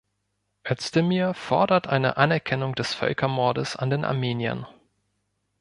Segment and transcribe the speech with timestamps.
[0.67, 4.65] Özdemir fordert eine Anerkennung des Völkermordes an den Armeniern.